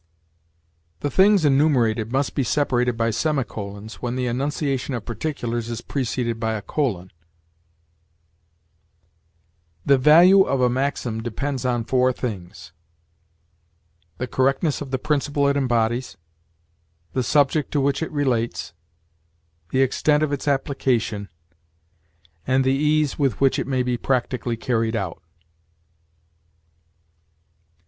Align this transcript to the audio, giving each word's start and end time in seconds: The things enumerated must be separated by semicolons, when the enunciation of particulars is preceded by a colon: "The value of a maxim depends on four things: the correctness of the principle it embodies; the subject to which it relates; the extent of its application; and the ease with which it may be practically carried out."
The 1.01 1.11
things 1.11 1.45
enumerated 1.45 2.11
must 2.11 2.33
be 2.33 2.43
separated 2.43 2.97
by 2.97 3.11
semicolons, 3.11 4.01
when 4.01 4.15
the 4.15 4.25
enunciation 4.25 4.95
of 4.95 5.05
particulars 5.05 5.69
is 5.69 5.81
preceded 5.81 6.39
by 6.39 6.53
a 6.55 6.63
colon: 6.63 7.11
"The 9.85 9.99
value 9.99 10.41
of 10.41 10.59
a 10.59 10.71
maxim 10.71 11.21
depends 11.21 11.65
on 11.67 11.83
four 11.83 12.11
things: 12.11 12.71
the 14.17 14.25
correctness 14.25 14.81
of 14.81 14.89
the 14.89 14.97
principle 14.97 15.47
it 15.47 15.55
embodies; 15.55 16.17
the 17.13 17.21
subject 17.21 17.69
to 17.73 17.79
which 17.79 18.01
it 18.01 18.11
relates; 18.11 18.73
the 19.69 19.83
extent 19.83 20.23
of 20.23 20.33
its 20.33 20.47
application; 20.47 21.29
and 22.47 22.63
the 22.63 22.73
ease 22.73 23.19
with 23.19 23.39
which 23.39 23.59
it 23.59 23.67
may 23.67 23.83
be 23.83 23.97
practically 23.97 24.57
carried 24.57 24.95
out." 24.95 25.21